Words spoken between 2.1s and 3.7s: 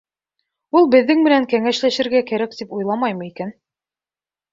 кәрәк тип уйламаймы икән?